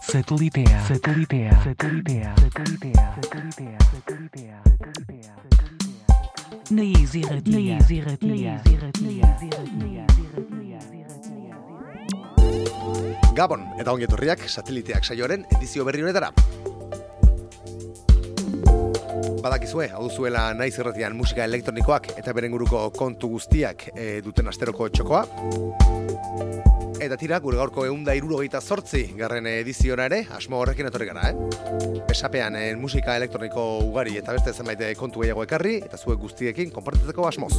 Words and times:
Satelitea, 0.00 0.82
satelitea, 0.82 1.62
satelitea, 1.62 2.34
satelitea, 2.40 3.14
satelitea, 3.22 3.78
satelitea, 3.92 4.58
satelitea, 4.64 5.34
Radio, 6.66 6.70
na 6.70 6.82
Easy 6.82 7.22
Radio. 7.22 8.60
Gabon, 13.34 13.62
eta 13.78 13.92
ongi 13.92 14.10
etorriak 14.10 14.42
sateliteak 14.48 15.04
saioaren 15.06 15.46
edizio 15.54 15.84
berri 15.86 16.02
honetara. 16.02 16.34
Badakizue, 19.44 19.88
hau 19.96 20.08
zuela 20.10 20.46
naiz 20.56 20.74
erretian 20.78 21.16
musika 21.16 21.44
elektronikoak 21.44 22.10
eta 22.18 22.32
beren 22.36 22.52
guruko 22.54 22.86
kontu 22.96 23.28
guztiak 23.34 23.88
e, 23.94 24.20
duten 24.24 24.48
asteroko 24.50 24.88
txokoa. 24.88 25.24
Eta 27.04 27.18
tira, 27.20 27.38
gure 27.44 27.58
gaurko 27.58 27.84
eunda 27.84 28.14
irurogeita 28.16 28.60
zortzi 28.62 29.02
garren 29.18 29.48
ediziora 29.50 30.06
ere, 30.08 30.22
asmo 30.32 30.60
horrekin 30.60 30.88
etorri 30.88 31.08
gara, 31.10 31.30
eh? 31.30 32.00
Besapean 32.08 32.56
eh, 32.56 32.70
musika 32.80 33.16
elektroniko 33.18 33.64
ugari 33.84 34.16
eta 34.20 34.32
beste 34.36 34.54
zenbait 34.54 34.80
eh, 34.80 34.94
kontu 34.96 35.24
gehiago 35.24 35.44
ekarri, 35.44 35.74
eta 35.84 36.00
zuek 36.00 36.22
guztiekin 36.22 36.72
konpartitzeko 36.72 37.26
asmoz. 37.28 37.52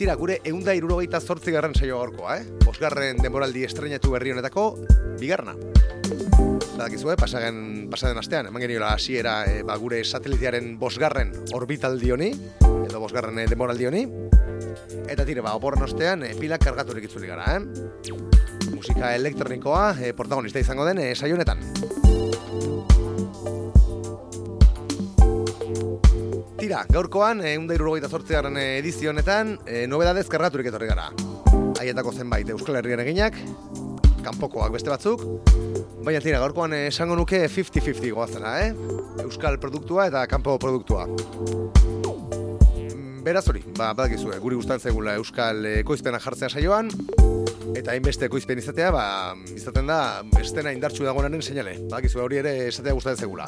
Tira, 0.00 0.16
gure 0.18 0.40
eunda 0.50 0.74
irurogeita 0.74 1.20
zortzi 1.20 1.54
garren 1.54 1.76
saio 1.78 2.00
gaurkoa, 2.00 2.40
eh? 2.40 2.48
Bosgarren 2.64 3.22
demoraldi 3.22 3.62
estrenatu 3.68 4.16
berri 4.16 4.34
honetako, 4.34 4.66
bigarna. 5.20 5.54
Badakizue, 6.82 7.14
pasagen, 7.14 7.86
pasaden 7.92 8.18
astean, 8.18 8.48
eman 8.50 8.64
geniola 8.64 8.88
hasiera 8.96 9.44
e, 9.46 9.60
ba, 9.62 9.76
gure 9.78 10.00
satelitearen 10.02 10.72
bosgarren 10.80 11.28
orbitaldi 11.54 12.10
honi, 12.10 12.32
edo 12.58 12.98
bosgarren 12.98 13.38
e, 13.38 13.44
demoraldi 13.46 13.86
honi, 13.86 14.00
Eta 15.06 15.22
tire, 15.22 15.44
ba, 15.46 15.52
oporren 15.54 15.86
ostean, 15.86 16.24
e, 16.26 16.32
pilak 16.34 16.64
kargaturik 16.66 17.06
itzuli 17.06 17.30
gara, 17.30 17.54
eh? 17.54 18.10
Musika 18.72 19.12
elektronikoa 19.14 19.92
e, 19.94 20.10
protagonista 20.18 20.58
izango 20.58 20.82
den 20.88 20.98
e, 20.98 21.12
saionetan. 21.14 21.62
Tira, 26.58 26.82
gaurkoan, 26.90 27.44
e, 27.46 27.54
unda 27.62 27.78
irurogeita 27.78 28.10
zortzearen 28.10 28.58
edizionetan, 28.58 29.60
e, 29.68 29.86
nobedadez 29.86 30.26
kargaturik 30.34 30.72
etorri 30.72 30.90
gara. 30.90 31.12
Haietako 31.78 32.18
zenbait 32.18 32.50
Euskal 32.50 32.82
Herrian 32.82 33.06
eginak, 33.06 33.38
kanpokoak 34.26 34.74
beste 34.74 34.90
batzuk, 34.90 35.22
baina 36.02 36.20
tira, 36.20 36.40
gaurkoan 36.42 36.72
esango 36.74 37.14
nuke 37.18 37.44
50-50 37.46 38.12
goazena, 38.16 38.56
eh? 38.64 38.72
Euskal 39.22 39.58
produktua 39.62 40.08
eta 40.10 40.26
kanpo 40.26 40.58
produktua. 40.58 41.06
Mm, 42.82 43.22
Beraz 43.22 43.46
hori, 43.48 43.62
ba, 43.76 43.92
badakizue, 43.94 44.38
guri 44.42 44.58
gustatzen 44.58 44.90
zegula 44.90 45.14
Euskal 45.20 45.64
ekoizpena 45.76 46.18
jartzea 46.22 46.50
saioan, 46.50 46.90
eta 47.78 47.94
hainbeste 47.94 48.26
ekoizpen 48.26 48.58
izatea, 48.58 48.90
ba, 48.94 49.04
izaten 49.54 49.86
da, 49.86 50.00
estena 50.40 50.74
indartsu 50.74 51.06
dagoenaren 51.06 51.42
seinale. 51.42 51.76
Badakizue, 51.86 52.22
hori 52.24 52.42
ere 52.42 52.56
esatea 52.66 52.98
gustatzen 52.98 53.28
zegula. 53.28 53.46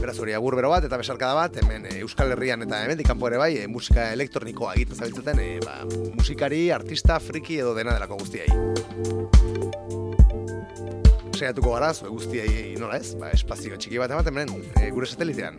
Beraz 0.00 0.16
hori, 0.18 0.32
agur 0.32 0.56
bero 0.56 0.72
bat 0.72 0.88
eta 0.88 0.96
besarkada 0.96 1.36
bat, 1.36 1.60
hemen 1.60 1.84
eh, 1.92 2.00
Euskal 2.00 2.32
Herrian 2.32 2.64
eta 2.64 2.84
hemen 2.86 3.04
kanpo 3.04 3.28
ere 3.28 3.36
bai, 3.42 3.52
eh, 3.60 3.68
musika 3.68 4.10
elektronikoa 4.16 4.74
egiten 4.78 4.96
zabiltzaten, 4.96 5.44
eh, 5.44 5.60
ba, 5.64 5.82
musikari, 6.16 6.70
artista, 6.72 7.20
friki 7.20 7.60
edo 7.60 7.76
dena 7.76 7.92
delako 7.98 8.16
guztiai. 8.24 8.48
Saiatuko 11.40 11.70
gara, 11.72 11.94
zue 11.96 12.10
guztiai 12.12 12.74
nola 12.76 12.98
ez, 13.00 13.14
ba, 13.16 13.30
espazio 13.32 13.78
txiki 13.80 13.96
bat 13.96 14.12
ematen 14.12 14.36
hemen, 14.36 14.50
eh, 14.76 14.90
gure 14.92 15.06
satelitean. 15.08 15.56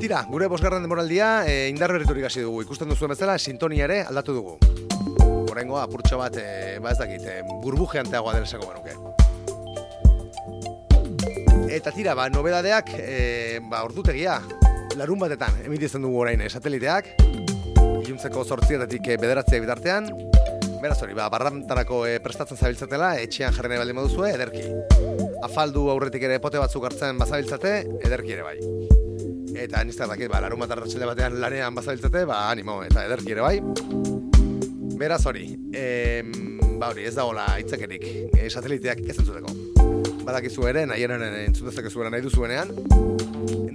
Tira, 0.00 0.22
gure 0.30 0.48
bosgarren 0.48 0.80
demoraldia 0.80 1.44
e, 1.44 1.68
indar 1.68 1.92
berriturik 1.92 2.24
hasi 2.24 2.40
dugu. 2.40 2.62
Ikusten 2.64 2.88
duzuen 2.88 3.12
bezala, 3.12 3.34
sintonia 3.36 3.84
ere 3.84 3.98
aldatu 4.08 4.32
dugu. 4.38 4.56
Horrengoa, 5.50 5.82
apurtxo 5.84 6.16
bat, 6.16 6.38
e, 6.40 6.78
ba 6.80 6.94
ez 6.94 6.98
dakit, 7.02 7.20
e, 7.28 7.42
burbujeanteagoa 7.66 8.32
dela 8.38 8.48
esango 8.48 8.72
benuke. 8.72 8.96
Eta 11.76 11.92
tira, 11.92 12.16
ba, 12.16 12.30
nobedadeak, 12.32 12.96
e, 12.96 13.60
ba, 13.68 13.84
ordutegia, 13.84 14.40
larun 14.96 15.20
batetan, 15.20 15.60
emititzen 15.68 16.08
dugu 16.08 16.24
orain, 16.24 16.40
e, 16.40 16.48
sateliteak, 16.48 17.12
iluntzeko 18.00 18.48
zortzietatik 18.48 19.12
e, 19.12 19.20
bederatziak 19.20 19.68
bitartean, 19.68 20.08
Beraz 20.80 21.02
hori, 21.04 21.12
ba, 21.12 21.26
barrantarako 21.28 22.06
e, 22.08 22.14
prestatzen 22.24 22.56
zabiltzatela, 22.56 23.10
etxean 23.20 23.52
jarri 23.52 23.68
nahi 23.68 23.80
baldin 23.82 23.98
baduzue, 24.00 24.30
ederki. 24.32 24.62
Afaldu 25.44 25.82
aurretik 25.92 26.24
ere 26.24 26.38
pote 26.40 26.56
batzuk 26.62 26.86
hartzen 26.88 27.20
bazabiltzate, 27.20 27.72
ederki 28.08 28.32
ere 28.32 28.46
bai. 28.46 28.54
Eta 29.60 29.82
nizte 29.84 30.08
dakit, 30.08 30.30
ba, 30.32 30.40
larun 30.40 30.62
bat 30.62 30.72
batean 30.72 31.36
lanean 31.42 31.76
bazabiltzate, 31.76 32.24
ba, 32.24 32.46
animo, 32.48 32.78
eta 32.86 33.04
ederki 33.04 33.36
ere 33.36 33.44
bai. 33.44 33.60
Beraz 34.96 35.20
hori, 35.28 35.50
e, 35.74 36.22
ba 36.80 36.94
hori, 36.94 37.04
ez 37.04 37.14
dagoela 37.14 37.44
itzakerik, 37.60 38.06
e, 38.32 38.48
sateliteak 38.48 39.04
ez 39.04 39.18
entzuteko. 39.18 39.52
Badakizu 40.24 40.64
ere, 40.70 40.86
nahieran 40.88 41.26
entzutezak 41.44 41.92
zuela 41.92 42.08
nahi 42.08 42.24
duzuenean, 42.24 42.72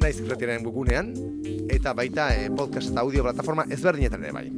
naiz 0.02 0.18
irretiaren 0.24 0.66
bukunean, 0.66 1.14
eta 1.70 1.94
baita 1.94 2.32
e, 2.34 2.50
podcast 2.50 2.96
eta 2.96 3.06
audio 3.06 3.30
plataforma 3.30 3.70
ezberdinetan 3.70 4.26
ere 4.26 4.34
bai. 4.42 4.50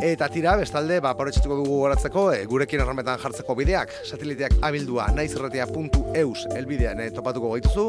Eta 0.00 0.30
tira, 0.32 0.54
bestalde, 0.56 0.96
ba, 1.04 1.10
porretxetuko 1.12 1.58
dugu 1.58 1.82
horatzeko, 1.84 2.22
e, 2.32 2.46
gurekin 2.48 2.80
errametan 2.80 3.18
jartzeko 3.20 3.52
bideak, 3.58 3.90
sateliteak 4.08 4.54
abildua 4.64 5.10
naizerretia.eus 5.12 6.46
elbidean 6.56 7.02
e, 7.04 7.10
topatuko 7.12 7.50
gaituzu, 7.52 7.84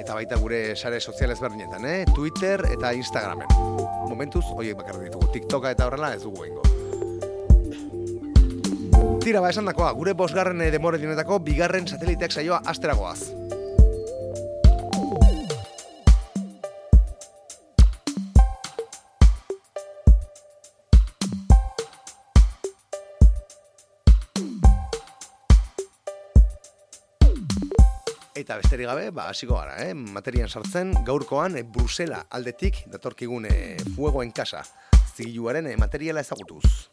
eta 0.00 0.16
baita 0.16 0.38
gure 0.40 0.72
sare 0.72 1.02
sozial 1.04 1.34
ezberdinetan, 1.34 1.84
eh? 1.84 2.06
Twitter 2.16 2.64
eta 2.72 2.94
Instagramen. 2.96 3.44
Momentuz, 4.08 4.46
hoiek 4.54 4.80
bakarrik 4.80 5.10
ditugu, 5.10 5.28
TikToka 5.34 5.76
eta 5.76 5.90
horrela 5.90 6.14
ez 6.16 6.22
dugu 6.24 6.48
ingo. 6.48 6.64
Tira, 9.20 9.44
ba, 9.44 9.52
esan 9.52 9.68
dakoa, 9.68 9.92
gure 10.00 10.16
bosgarren 10.16 10.64
e, 10.64 10.72
demore 10.72 10.96
dinetako 10.96 11.44
bigarren 11.44 11.84
sateliteak 11.92 12.32
saioa 12.32 12.62
asteragoaz. 12.72 13.20
Eta 28.38 28.54
besterik 28.54 28.86
gabe, 28.86 29.08
ba, 29.10 29.24
hasiko 29.32 29.56
gara, 29.56 29.72
eh? 29.82 29.94
materian 29.98 30.46
sartzen, 30.46 30.92
gaurkoan 31.02 31.56
e, 31.58 31.64
Brusela 31.66 32.20
aldetik 32.30 32.84
datorkigun 32.92 33.48
e, 33.50 33.54
fuegoen 33.96 34.30
kasa, 34.30 34.60
zigiluaren 35.16 35.66
e, 35.66 35.72
materiala 35.74 36.22
ezagutuz. 36.22 36.86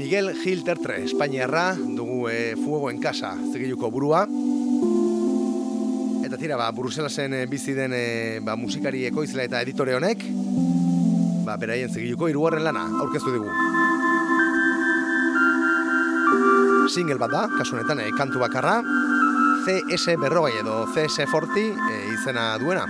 Miguel 0.00 0.32
Gil 0.40 0.64
Tertre, 0.64 0.96
Espainiarra, 1.04 1.74
dugu 1.76 2.30
e, 2.32 2.56
fuegoen 2.56 3.04
kasa, 3.04 3.34
zigiluko 3.52 3.92
burua. 3.92 4.24
Eta 6.24 6.40
tira, 6.40 6.56
ba, 6.56 6.72
Bruselasen 6.72 7.36
bizi 7.52 7.76
den 7.76 7.92
e, 7.92 8.08
ba, 8.40 8.56
musikari 8.56 9.04
ekoizle 9.12 9.44
eta 9.44 9.60
editore 9.60 10.00
honek, 10.00 10.24
ba, 11.44 11.60
beraien 11.60 11.92
zigiluko 11.92 12.32
hirugarren 12.32 12.64
lana, 12.64 12.88
aurkeztu 13.04 13.36
digu. 13.36 13.89
Single 16.90 17.18
bat 17.22 17.30
da, 17.30 17.46
kasu 17.54 17.76
honetan, 17.76 18.00
e, 18.02 18.10
kantu 18.18 18.42
bakarra, 18.42 18.80
CS 19.64 20.16
berrogei 20.18 20.58
edo 20.58 20.82
CS 20.94 21.26
forti 21.30 21.68
e, 21.70 21.98
izena 22.10 22.56
duena. 22.58 22.86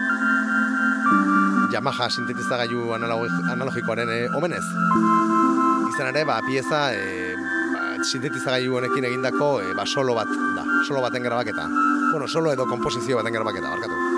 Yamaha 1.71 2.09
sintetizagailu 2.11 2.95
analogikoaren 2.97 4.11
e, 4.11 4.21
omenez. 4.39 4.65
Izan 5.91 6.11
ere, 6.15 6.25
ba, 6.25 6.41
pieza 6.47 6.87
e, 6.97 7.35
ba, 7.75 7.83
sintetizagailu 8.13 8.81
honekin 8.81 9.11
egindako 9.11 9.53
e, 9.67 9.75
ba, 9.77 9.87
solo 9.87 10.17
bat 10.17 10.33
da, 10.57 10.65
solo 10.89 11.05
baten 11.05 11.29
grabaketa. 11.29 11.69
Bueno, 12.11 12.27
solo 12.27 12.55
edo 12.57 12.67
komposizio 12.67 13.21
baten 13.21 13.37
grabaketa, 13.37 13.69
barkatu. 13.69 14.10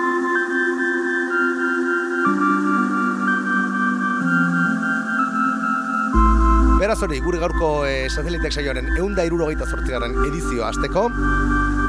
Beraz 6.83 6.99
hori, 6.99 7.21
gure 7.23 7.37
gaurko 7.39 7.67
e, 7.87 8.09
satelitek 8.11 8.51
saioaren 8.51 8.89
eunda 8.97 9.23
irurogeita 9.23 9.63
zortziaren 9.71 10.17
edizio 10.27 10.65
azteko, 10.67 11.05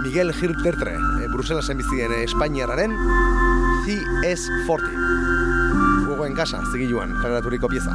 Miguel 0.05 0.31
Gil 0.39 0.55
Tertre, 0.61 0.93
e, 1.19 1.27
Bruselasen 1.33 1.83
bizien 1.83 2.15
e, 2.15 2.21
Espainiarraren 2.29 2.95
CS40. 3.89 4.95
Gogoen 6.07 6.39
kasa, 6.39 6.63
zigiluan, 6.71 7.19
kaleraturiko 7.19 7.73
pieza. 7.75 7.91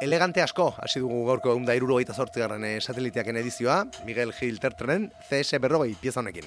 Elegante 0.00 0.40
asko, 0.40 0.70
hasi 0.80 1.00
dugu 1.02 1.26
gaurko 1.26 1.50
egun 1.52 1.66
da 1.68 1.74
iruro 1.76 1.98
gaita 1.98 2.14
sortzigarren 2.16 2.62
eh, 2.64 2.78
sateliteaken 2.80 3.36
edizioa, 3.36 3.82
Miguel 4.06 4.32
Gil 4.32 4.56
Tertrenen 4.56 5.10
CS 5.28 5.60
berrogei 5.60 5.92
pieza 6.00 6.22
honekin. 6.22 6.46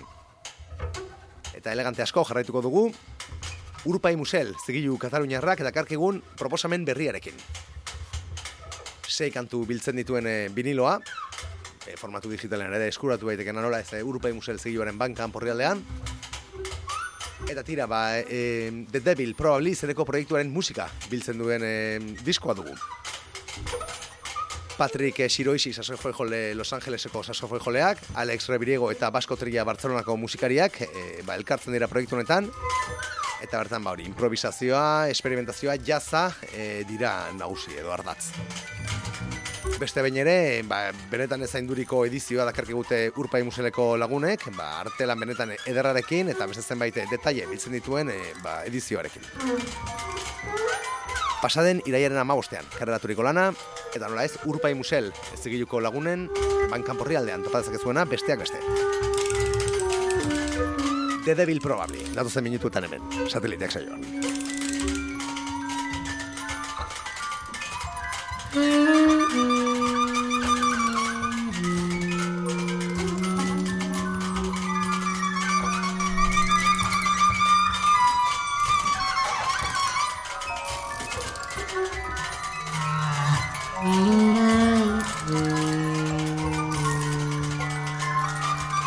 Eta 1.54 1.72
elegante 1.72 2.02
asko 2.02 2.24
jarraituko 2.26 2.64
dugu, 2.66 2.88
Urpai 3.86 4.16
Musel, 4.18 4.56
zigilu 4.66 4.98
Kataluniarrak 4.98 5.62
eta 5.62 5.72
karkigun 5.76 6.24
proposamen 6.40 6.82
berriarekin. 6.88 7.38
Sei 9.06 9.30
kantu 9.30 9.62
biltzen 9.70 10.02
dituen 10.02 10.26
biniloa, 10.56 10.98
e, 11.86 11.94
formatu 11.94 12.34
digitalen 12.34 12.74
ere 12.74 12.90
eskuratu 12.90 13.30
baiteken 13.30 13.62
anola 13.62 13.84
ez 13.86 14.02
Urpai 14.02 14.34
Musel 14.34 14.58
zigiluaren 14.58 14.98
bankan 14.98 15.32
porrialdean, 15.32 15.86
Eta 17.44 17.62
tira, 17.62 17.86
ba, 17.86 18.20
e, 18.20 18.86
The 18.90 19.02
Devil, 19.04 19.36
probably, 19.36 19.76
zereko 19.76 20.06
proiektuaren 20.08 20.50
musika 20.50 20.88
biltzen 21.12 21.38
duen 21.38 21.62
e, 21.68 21.74
diskoa 22.24 22.56
dugu. 22.56 22.72
Patrick 24.78 25.30
Siroisi 25.30 25.74
sasofoi 25.74 26.14
jole 26.14 26.54
Los 26.56 26.74
Angeleseko 26.74 27.24
sasofoi 27.24 27.60
joleak, 27.60 28.00
Alex 28.16 28.48
Rebiriego 28.50 28.90
eta 28.92 29.10
Basko 29.14 29.38
Trilla 29.38 29.64
Bartzelonako 29.64 30.16
musikariak 30.18 30.80
e, 30.82 31.22
ba, 31.26 31.36
elkartzen 31.36 31.74
dira 31.74 31.88
proiektu 31.88 32.18
honetan. 32.18 32.50
Eta 33.44 33.60
bertan 33.60 33.84
ba 33.84 33.92
hori, 33.94 34.08
improvisazioa, 34.08 35.10
experimentazioa, 35.12 35.76
jaza 35.86 36.30
e, 36.52 36.84
dira 36.90 37.14
nagusi 37.38 37.76
edo 37.78 37.92
ardatz. 37.94 38.32
Beste 39.80 40.04
behin 40.06 40.18
ere, 40.24 40.38
ba, 40.68 40.86
benetan 41.12 41.44
ezainduriko 41.46 42.04
edizioa 42.08 42.46
dakarkigute 42.50 43.06
Urpai 43.20 43.44
Museleko 43.44 43.94
lagunek, 44.00 44.48
ba, 44.58 44.80
artelan 44.82 45.20
benetan 45.26 45.54
ederrarekin 45.58 46.34
eta 46.34 46.48
beste 46.50 46.66
zenbait 46.66 46.98
detaile 47.12 47.48
biltzen 47.52 47.78
dituen 47.78 48.14
e, 48.14 48.20
ba, 48.42 48.62
edizioarekin 48.70 49.30
pasaden 51.44 51.82
iraiaren 51.84 52.18
amabostean, 52.22 52.64
karreraturiko 52.78 53.24
lana, 53.26 53.50
eta 53.92 54.08
nola 54.08 54.24
ez 54.24 54.38
Urpai 54.48 54.72
Musel, 54.80 55.12
ez 55.34 55.42
zigiluko 55.44 55.82
lagunen, 55.84 56.30
bankanporri 56.72 57.20
aldean. 57.20 57.44
Topadzakezuena 57.44 58.06
besteak 58.08 58.46
beste. 58.46 58.64
The 61.26 61.36
Devil 61.36 61.60
Probably, 61.64 62.08
datozen 62.16 62.48
minututan 62.48 62.88
hemen, 62.88 63.04
sateliteak 63.28 63.76
saioan. 63.76 64.08
Mm 68.54 69.23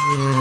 mm 0.07 0.36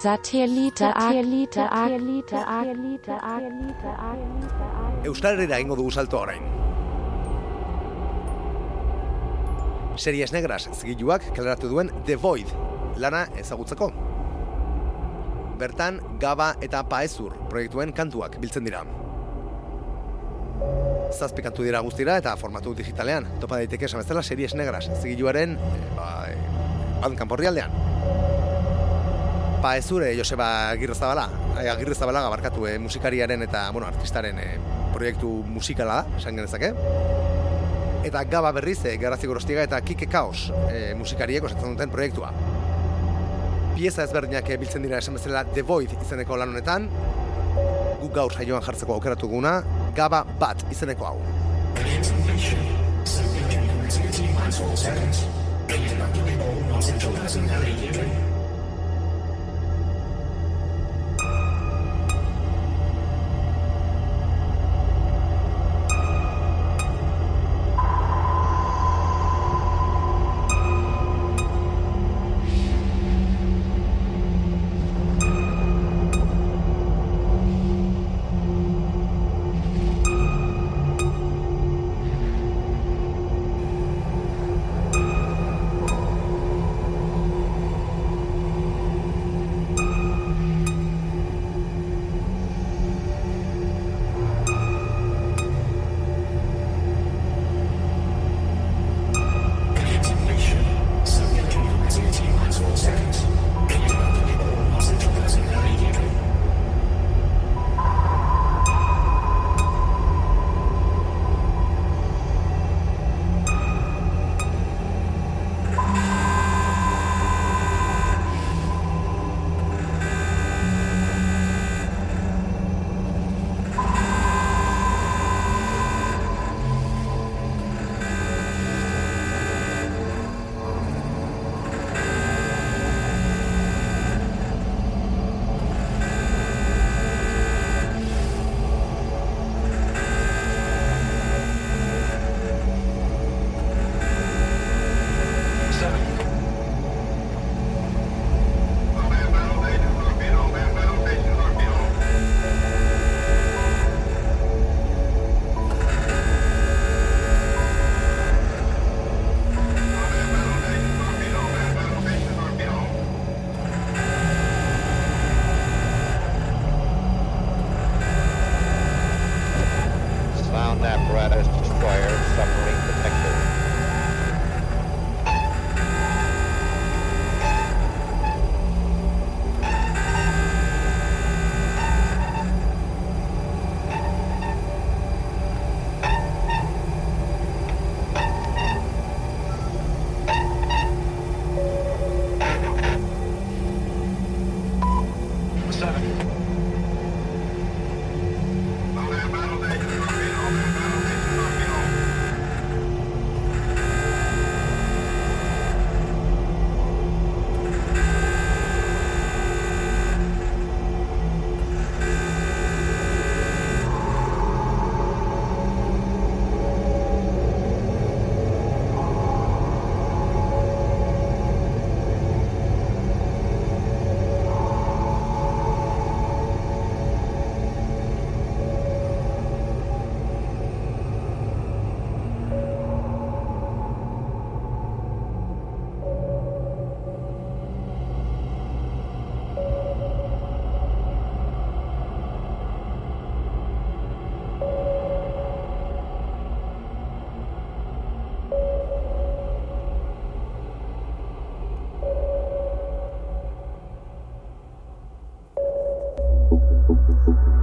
Satellite, 0.00 0.78
Satellite, 0.78 1.60
Satellite, 1.60 2.30
Satellite, 2.30 3.06
Euskal 5.04 5.34
Herriera 5.34 5.58
egingo 5.58 5.76
dugu 5.76 5.90
salto 5.92 6.16
orain. 6.22 6.40
Series 10.00 10.32
Negras 10.32 10.70
zigiluak 10.72 11.26
kaleratu 11.36 11.68
duen 11.68 11.92
The 12.08 12.16
Void 12.16 12.48
lana 12.96 13.26
ezagutzeko. 13.36 13.90
Bertan, 15.60 16.00
Gaba 16.18 16.54
eta 16.64 16.80
Paezur 16.88 17.36
proiektuen 17.52 17.92
kantuak 17.92 18.40
biltzen 18.40 18.64
dira. 18.64 18.86
Zazpi 21.12 21.44
kantu 21.44 21.68
dira 21.68 21.84
guztira 21.84 22.16
eta 22.16 22.38
formatu 22.40 22.72
digitalean. 22.72 23.28
Topa 23.44 23.60
daiteke 23.60 23.84
esan 23.84 24.00
bezala 24.00 24.24
Series 24.24 24.56
Negras 24.56 24.88
zigiluaren 25.02 25.58
e, 25.60 25.78
ba, 25.92 26.08
e, 26.32 26.36
Bandcamp 29.60 29.60
orrialdean. 29.60 29.62
Paezure 29.62 30.16
Joseba 30.16 30.70
Agirrezabala, 30.70 31.30
eh, 31.60 31.68
Agirrezabala 31.70 32.22
gabarkatu 32.22 32.66
e, 32.66 32.78
musikariaren 32.78 33.42
eta 33.42 33.70
bueno, 33.70 33.86
artistaren 33.86 34.38
e, 34.38 34.58
proiektu 34.92 35.28
musikala 35.46 36.02
da, 36.02 36.18
esan 36.18 36.36
genezake. 36.36 36.72
Eta 38.04 38.24
Gaba 38.24 38.52
berriz, 38.52 38.84
e, 38.84 38.96
Garazi 38.96 39.26
Gorostiga 39.26 39.62
eta 39.62 39.80
Kike 39.80 40.06
Kaos 40.06 40.50
e, 40.70 40.94
musikariek 40.94 41.44
osatzen 41.44 41.76
duten 41.76 41.90
proiektua. 41.90 42.32
Pieza 43.76 44.04
ezberdinak 44.04 44.48
biltzen 44.60 44.82
dira 44.82 44.98
esan 44.98 45.14
bezala 45.14 45.44
The 45.44 45.62
Void 45.62 45.92
izeneko 46.00 46.36
lan 46.36 46.50
honetan, 46.54 46.88
guk 48.00 48.14
gaur 48.14 48.32
saioan 48.32 48.64
jartzeko 48.64 48.96
aukeratu 48.96 49.28
guna, 49.28 49.60
Gaba 49.94 50.24
bat 50.40 50.64
izeneko 50.70 51.04
hau. 51.04 51.18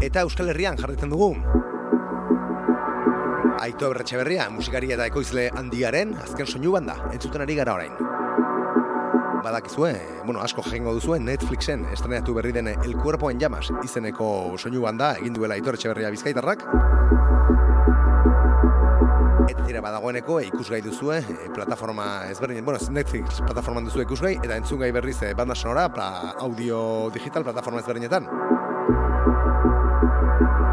Eta 0.08 0.22
Euskal 0.24 0.48
Herrian 0.48 0.78
jarritzen 0.80 1.10
dugu. 1.12 1.34
Aito 3.60 3.90
Berretxeberria, 3.92 4.46
musikari 4.54 4.94
eta 4.96 5.04
ekoizle 5.10 5.50
handiaren 5.60 6.14
azken 6.24 6.48
soinu 6.48 6.72
banda, 6.78 6.96
entzuten 7.12 7.44
ari 7.44 7.58
gara 7.58 7.74
orain. 7.76 7.92
Badakizue, 9.44 9.92
bueno, 10.24 10.40
asko 10.46 10.64
jengo 10.64 10.94
duzuen 10.96 11.28
Netflixen 11.28 11.84
estrenatu 11.92 12.38
berri 12.38 12.54
den 12.56 12.70
El 12.72 12.96
Cuerpo 12.96 13.32
en 13.32 13.42
Llamas 13.42 13.68
izeneko 13.84 14.30
soinu 14.56 14.86
banda 14.86 15.12
egin 15.20 15.36
duela 15.36 15.60
Aito 15.60 15.74
Berretxeberria 15.74 16.14
bizkaitarrak. 16.16 16.64
Eta 19.48 19.66
tira 19.68 19.84
badagoeneko 19.84 20.40
e, 20.40 20.48
ikusgai 20.54 20.80
duzue 20.88 21.20
e, 21.20 21.50
plataforma 21.56 22.30
ezberdin, 22.32 22.64
bueno, 22.64 22.80
Netflix 22.96 23.42
plataforman 23.44 23.92
duzue 23.92 24.08
ikusgai 24.08 24.38
eta 24.40 24.56
entzungai 24.56 24.94
berriz 24.96 25.20
e, 25.24 25.34
banda 25.36 25.56
sonora, 25.56 25.90
pla, 25.92 26.10
audio 26.40 27.10
digital 27.12 27.44
plataforma 27.44 27.84
ezberdinetan. 27.84 28.32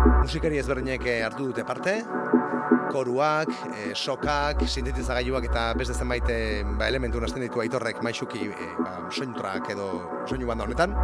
Musikari 0.04 0.58
ezberdinek 0.60 1.06
eh, 1.06 1.22
hartu 1.24 1.48
dute 1.50 1.64
parte, 1.64 1.98
koruak, 2.94 3.50
e, 3.74 3.92
sokak, 3.94 4.62
sintetizagailuak 4.68 5.48
eta 5.48 5.64
beste 5.78 5.96
zenbait 5.98 6.28
e, 6.30 6.62
ba, 6.78 6.88
elementu 6.88 7.20
nazten 7.22 7.42
ditu 7.42 7.60
aitorrek 7.62 8.02
maixuki 8.06 8.46
e, 8.50 8.68
ba, 8.78 8.92
soinutrak 9.10 9.70
edo 9.74 9.88
soinu 10.28 10.46
banda 10.50 10.64
honetan. 10.68 10.94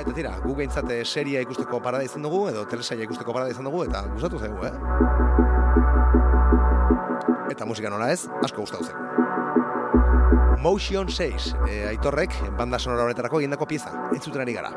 Eta 0.00 0.14
tira, 0.16 0.32
gu 0.42 0.56
geintzat 0.58 0.90
e, 0.90 1.04
seria 1.06 1.42
ikusteko 1.44 1.80
parada 1.84 2.04
izan 2.06 2.26
dugu, 2.26 2.48
edo 2.50 2.64
telesaia 2.70 3.06
ikusteko 3.06 3.34
parada 3.36 3.54
izan 3.54 3.68
dugu, 3.68 3.84
eta 3.86 4.02
gustatu 4.10 4.40
zaigu, 4.42 4.66
eh? 4.66 4.74
Eta 7.52 7.68
musika 7.68 7.92
nola 7.92 8.10
ez, 8.10 8.24
asko 8.42 8.64
gustatu 8.64 8.84
zaigu. 8.90 9.00
Motion 10.62 11.08
6, 11.10 11.54
e, 11.68 11.78
aitorrek, 11.92 12.34
banda 12.58 12.78
sonora 12.82 13.06
honetarako 13.06 13.42
egindako 13.42 13.66
pieza, 13.70 13.94
entzuten 14.14 14.42
ari 14.42 14.58
gara. 14.58 14.74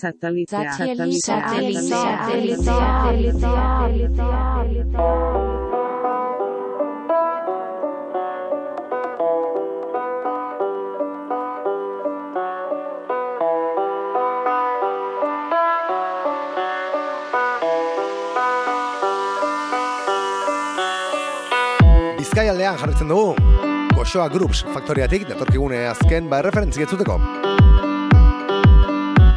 Satelitea. 0.00 0.72
Bizkaialdean 22.20 22.78
jarritzen 22.80 23.08
dugu, 23.08 23.34
Goxoa 23.96 24.28
Groups 24.32 24.64
faktoriatik 24.72 25.28
datorkigune 25.28 25.84
azken 25.92 26.28
ba 26.32 26.40
referentzik 26.46 26.88
etzuteko. 26.88 27.49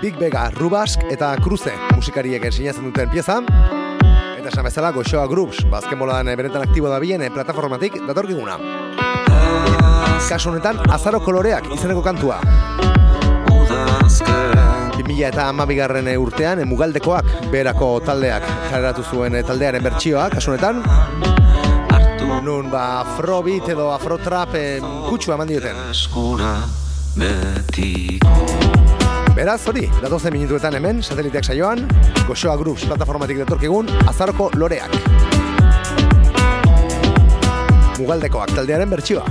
Big 0.03 0.17
Vega, 0.19 0.49
Rubask 0.51 0.99
eta 1.07 1.29
Cruze 1.39 1.71
musikariek 1.95 2.43
ensinatzen 2.43 2.89
duten 2.89 3.07
pieza. 3.07 3.37
Eta 4.35 4.49
esan 4.49 4.65
bezala 4.67 4.89
Goxoa 4.91 5.23
Groups, 5.31 5.61
bazken 5.71 5.95
bolan 5.95 6.27
benetan 6.35 6.65
aktibo 6.65 6.89
da 6.91 6.97
bien 6.99 7.23
plataformatik 7.31 7.95
datorkiguna. 8.09 8.57
Kasu 10.27 10.49
honetan, 10.51 10.81
azaro 10.91 11.21
koloreak 11.23 11.69
izeneko 11.71 12.03
kantua. 12.03 12.41
2000 13.47 15.23
eta 15.29 15.47
amabigarren 15.53 16.11
urtean, 16.19 16.65
mugaldekoak 16.67 17.47
berako 17.53 18.01
taldeak 18.03 18.43
kaleratu 18.73 19.07
zuen 19.07 19.39
taldearen 19.47 19.87
bertsioa, 19.87 20.27
kasu 20.35 20.51
honetan. 20.51 20.83
Nun, 22.43 22.67
ba, 22.67 23.05
afrobeat 23.05 23.71
edo 23.71 23.87
afrotrap 23.95 24.51
kutsu 25.07 25.31
eman 25.31 25.47
dioten. 25.47 25.79
Beraz, 29.33 29.63
hori, 29.65 29.87
datozen 29.97 30.35
minutuetan 30.35 30.75
hemen, 30.77 30.99
sateliteak 31.01 31.47
saioan, 31.47 31.79
Goxoa 32.27 32.53
Groups 32.59 32.85
plataformatik 32.85 33.39
detorkigun, 33.41 33.89
azaroko 34.11 34.51
loreak. 34.61 34.93
Mugaldekoak 37.97 38.53
taldearen 38.53 38.93
bertsioa. 38.93 39.25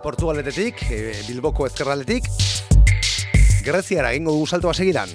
Portugaletetik, 0.00 0.82
e, 0.90 1.12
Bilboko 1.26 1.66
ezkerraletik, 1.66 2.26
Greziara 3.64 4.12
egingo 4.14 4.32
dugu 4.32 4.46
saltoa 4.46 4.72
segidan. 4.74 5.10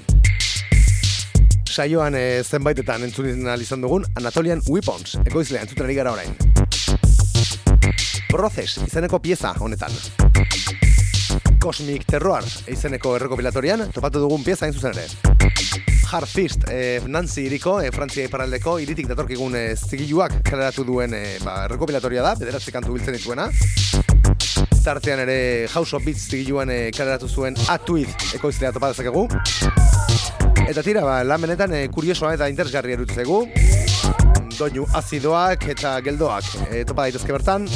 Saioan 1.69 2.13
e, 2.13 2.43
zenbaitetan 2.43 3.05
entzun 3.07 3.29
izan 3.61 3.81
dugun 3.81 4.05
Anatolian 4.19 4.61
Weapons, 4.67 5.17
ekoizlea 5.25 5.63
entzuten 5.65 5.87
ari 5.87 5.95
gara 5.97 6.13
orain. 6.13 6.35
Proces, 8.29 8.77
izeneko 8.85 9.19
pieza 9.19 9.53
honetan. 9.59 9.93
Cosmic 11.63 12.05
Terror, 12.05 12.43
izeneko 12.67 13.15
errekopilatorian, 13.17 13.87
topatu 13.95 14.21
dugun 14.25 14.43
pieza 14.43 14.71
zuzen 14.71 14.93
ere. 14.93 15.07
Hard 16.11 16.27
Fist, 16.29 16.67
e, 16.69 17.01
Nancy 17.07 17.47
iriko, 17.47 17.79
e, 17.81 17.89
Frantzia 17.91 18.27
iparraldeko, 18.27 18.77
iritik 18.83 19.07
datorkigun 19.09 19.55
e, 19.57 19.63
zigiluak 19.77 20.43
kaleratu 20.45 20.85
duen 20.85 21.15
e, 21.17 21.23
ba, 21.41 21.63
errekopilatoria 21.69 22.21
da, 22.21 22.35
bederatzi 22.37 22.75
kantu 22.75 22.93
biltzen 22.97 23.17
dituena. 23.17 23.49
Tartean 24.83 25.19
ere 25.23 25.67
House 25.73 25.95
of 25.95 26.03
Beats 26.03 26.25
zigiluan 26.27 26.69
e, 26.69 26.89
kaleratu 26.91 27.29
zuen 27.31 27.55
Atuid 27.71 28.09
ekoizlea 28.35 28.73
topa 28.75 28.89
dezakegu. 28.91 29.27
Eta 30.67 30.83
tira, 30.83 31.03
ba, 31.07 31.21
lan 31.23 31.41
benetan 31.43 31.71
e, 31.75 31.85
kuriosoa 31.93 32.33
eta 32.35 32.49
interesgarri 32.51 32.95
erutzegu. 32.97 33.45
Doinu 34.57 34.83
azidoak 34.99 35.69
eta 35.73 35.95
geldoak 36.03 36.49
e, 36.69 36.83
topa 36.83 37.07
daitezke 37.07 37.31
bertan. 37.35 37.67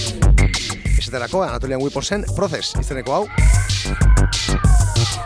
Esaterako, 0.97 1.45
Anatolian 1.47 1.81
Wiposen, 1.81 2.25
Proces 2.35 2.73
izeneko 2.81 3.15
hau. 3.15 3.23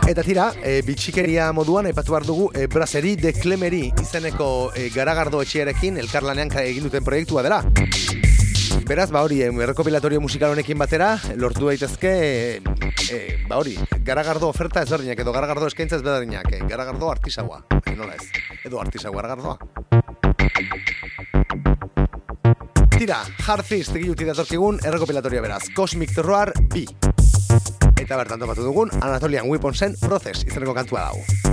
Eta 0.06 0.22
tira, 0.26 0.52
e, 0.62 0.80
bitxikeria 0.86 1.50
moduan 1.56 1.86
aipatu 1.90 2.14
behar 2.14 2.26
dugu 2.26 2.50
e, 2.54 2.68
Braseri 2.70 3.16
de 3.16 3.32
Clemeri 3.34 3.88
izeneko 4.02 4.70
e, 4.76 4.88
garagardo 4.94 5.42
etxearekin 5.42 5.98
elkarlanean 6.02 6.50
ka- 6.52 6.62
egin 6.66 6.86
duten 6.86 7.02
proiektua 7.06 7.42
dela. 7.46 7.62
Beraz, 8.86 9.10
ba 9.12 9.22
hori, 9.22 9.40
errekopilatorio 9.44 10.20
musikal 10.20 10.52
honekin 10.54 10.78
batera, 10.80 11.14
lortu 11.36 11.68
daitezke, 11.68 12.12
e, 12.12 12.60
e, 13.12 13.18
ba 13.48 13.58
hori, 13.60 13.76
garagardo 14.06 14.48
oferta 14.48 14.82
ezberdinak 14.82 15.20
edo 15.24 15.32
garagardo 15.32 15.68
eskaintza 15.68 15.98
ezberdinak, 16.00 16.48
e, 16.52 16.60
garagardo 16.68 17.10
artisaua, 17.10 17.62
e, 17.84 17.94
nola 17.96 18.16
ez, 18.16 18.26
edo 18.64 18.80
artisau 18.80 19.12
garagardoa. 19.14 19.58
Tira, 22.96 23.22
Hard 23.46 23.66
Fist 23.66 23.96
egilutik 23.98 24.28
datorkigun 24.32 24.80
errekopilatoria 24.86 25.44
beraz, 25.44 25.64
Cosmic 25.76 26.14
Terror 26.14 26.52
B. 26.72 26.86
Eta 28.02 28.18
bertan 28.18 28.40
topatu 28.42 28.66
dugun, 28.66 28.90
Anatolian 29.00 29.48
Weaponsen 29.50 29.96
Proces 30.02 30.42
izeneko 30.46 30.74
kantua 30.74 31.08
dago. 31.08 31.51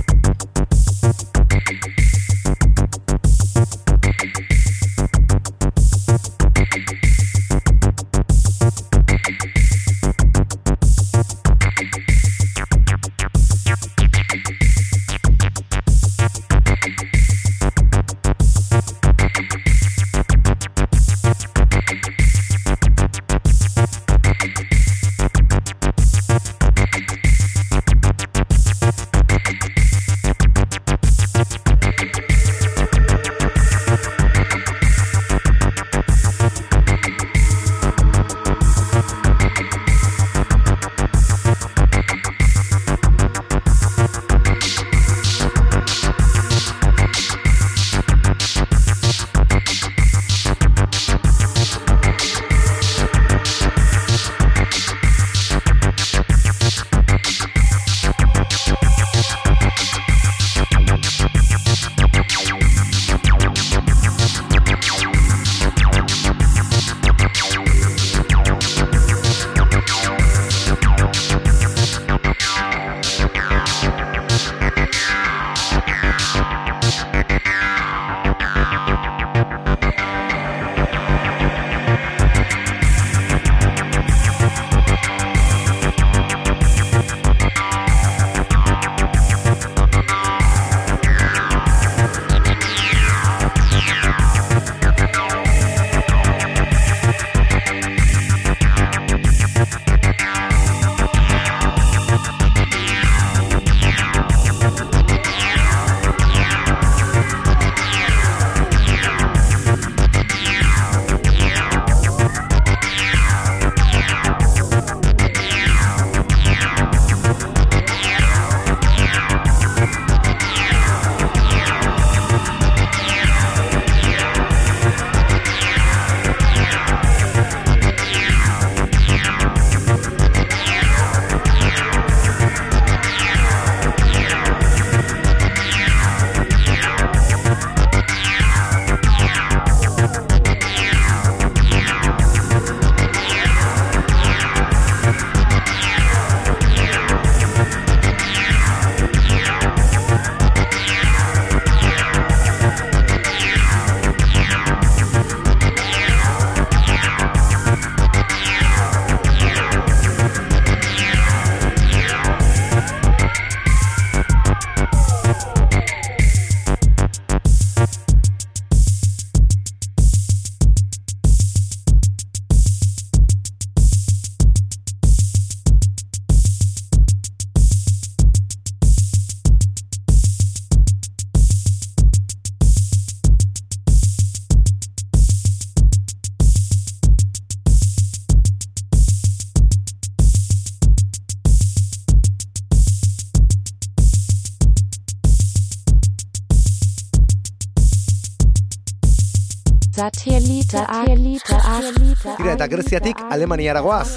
Satellite, 200.00 200.78
Satellite, 200.78 201.44
Satellite. 201.46 202.34
Tira, 202.38 202.54
eta 202.54 202.66
Greziatik 202.72 203.18
Alemaniara 203.28 203.82
goaz. 203.84 204.14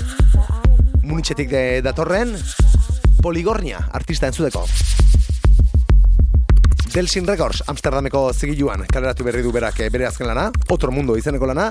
Munitxetik 1.04 1.50
de, 1.52 1.82
datorren, 1.84 2.32
Poligornia 3.20 3.82
artista 3.92 4.30
entzudeko. 4.32 4.64
Delsin 6.94 7.28
Records, 7.28 7.66
Amsterdameko 7.68 8.22
zigiluan, 8.32 8.86
kaleratu 8.88 9.28
berri 9.28 9.44
du 9.44 9.52
berak 9.52 9.82
eh, 9.84 9.90
bere 9.92 10.08
azken 10.08 10.30
lana, 10.32 10.46
Otro 10.72 10.94
Mundo 10.96 11.18
izeneko 11.20 11.52
lana, 11.52 11.68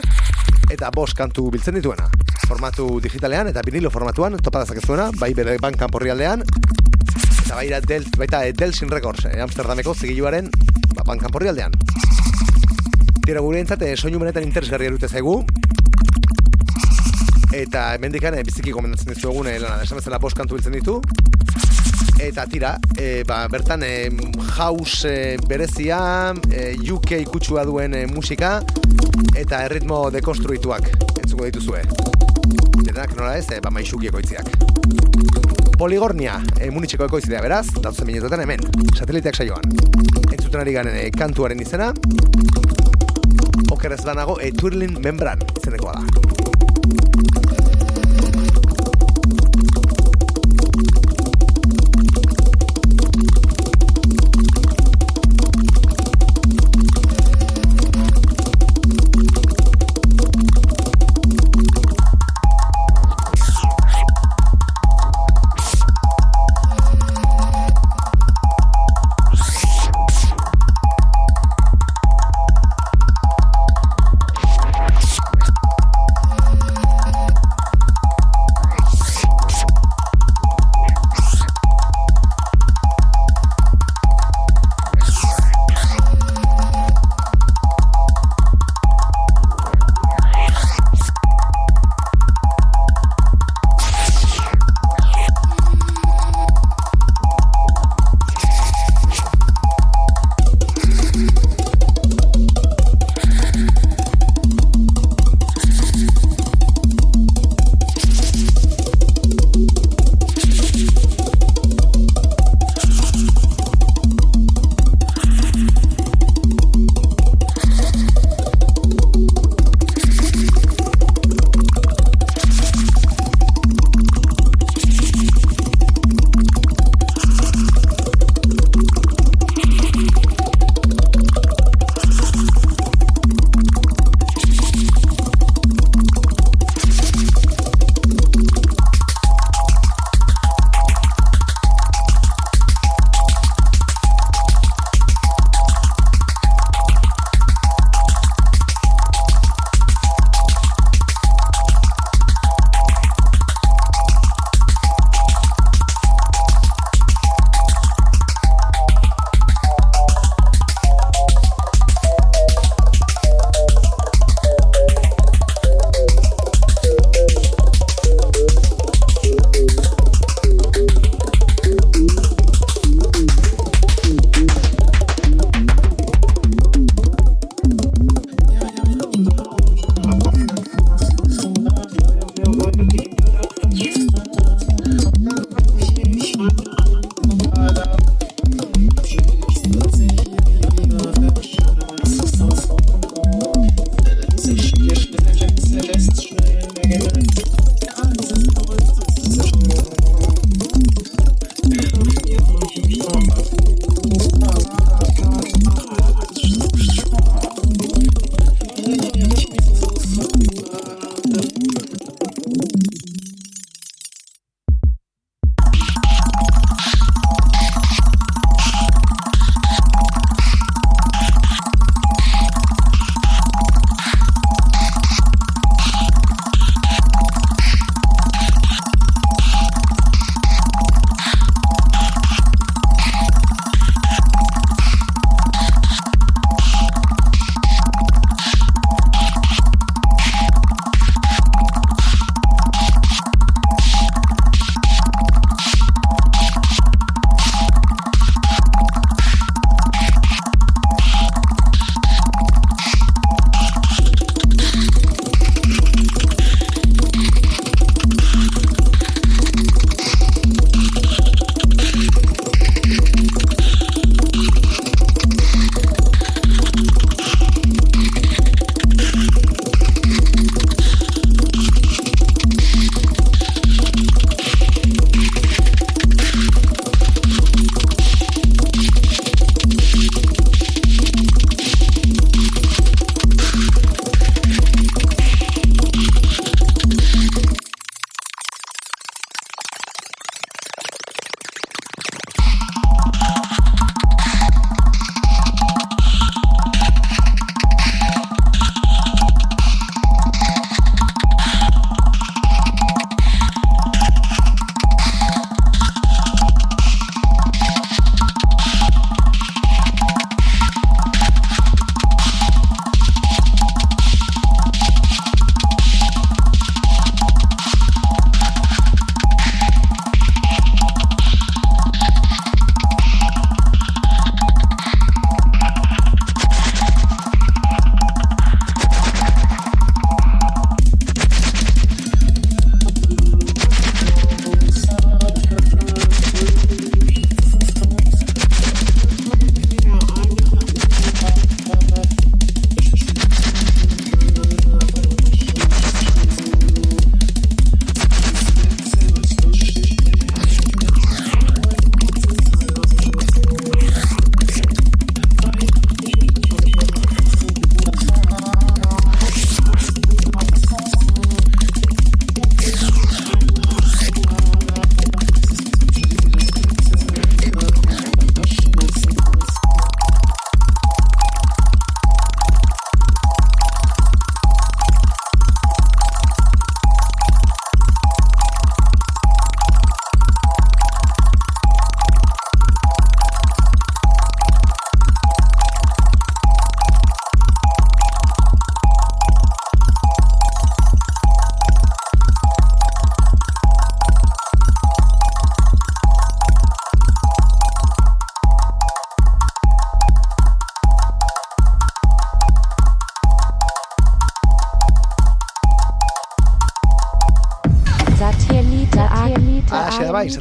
eta 0.68 0.92
bost 0.92 1.16
kantu 1.16 1.48
biltzen 1.48 1.80
dituena. 1.80 2.10
formatu 2.44 3.00
digitalean 3.00 3.48
eta 3.48 3.62
vinilo 3.64 3.88
formatuan 3.88 4.36
topa 4.36 4.60
dezakezuena, 4.60 5.08
bai 5.16 5.32
bere 5.32 5.56
bankan 5.56 5.88
porrialdean 5.88 6.42
eta 6.42 7.54
baita 7.56 7.80
Del, 7.80 8.04
baita 8.18 8.44
eh, 8.44 8.52
Delsin 8.52 8.90
Records, 8.90 9.24
eh, 9.24 9.40
Amsterdameko 9.40 9.94
zigiluaren 9.94 10.50
ba, 10.92 11.02
bankan 11.06 11.32
porrialdean. 11.32 11.72
Tira 13.22 13.38
gure 13.38 13.60
entzate, 13.62 13.92
soinu 13.94 14.18
benetan 14.18 14.42
interesgarri 14.42 14.88
erute 14.88 15.06
zaigu. 15.06 15.36
Eta 17.54 17.92
hemendikan 17.94 18.34
eh, 18.34 18.42
biziki 18.42 18.74
komendatzen 18.74 19.12
dizu 19.12 19.30
egun, 19.30 19.46
eh, 19.46 19.60
lana, 19.62 19.84
esan 19.84 20.00
bezala 20.00 20.18
bost 20.18 20.34
kantu 20.34 20.58
biltzen 20.58 20.74
ditu. 20.74 20.96
Eta 22.22 22.48
tira, 22.50 22.72
e, 22.98 23.22
ba, 23.26 23.44
bertan 23.50 23.82
e, 23.86 24.10
house 24.56 25.06
e, 25.06 25.36
berezia, 25.46 26.00
e, 26.50 26.74
UK 26.94 27.16
ikutsua 27.22 27.64
duen 27.66 27.94
e, 27.98 28.04
musika, 28.10 28.56
eta 29.38 29.62
erritmo 29.68 30.04
dekonstruituak 30.14 30.90
entzuko 31.22 31.46
dituzue. 31.46 31.82
Denak 32.82 33.16
nola 33.18 33.36
ez, 33.38 33.46
e, 33.54 33.58
ba, 33.62 33.70
maixuki 33.74 34.10
ekoitziak. 34.10 34.50
Poligornia, 35.78 36.40
e, 36.58 36.70
munitxeko 36.74 37.10
ekoizidea 37.10 37.42
beraz, 37.42 37.64
datuzen 37.78 38.10
minutuetan 38.10 38.44
hemen, 38.44 38.66
sateliteak 38.94 39.38
saioan. 39.38 39.66
Entzuten 40.28 40.62
ari 40.62 40.78
garen 40.78 40.98
e, 40.98 41.08
kantuaren 41.14 41.62
izena, 41.62 41.90
okerez 43.72 44.04
banago, 44.04 44.38
e, 44.40 44.52
twirling 44.52 45.00
membran 45.00 45.40
izenekoa 45.56 45.96
da. 45.98 46.31